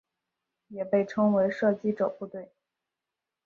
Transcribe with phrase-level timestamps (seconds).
[0.69, 2.49] 也被称为射击者部队。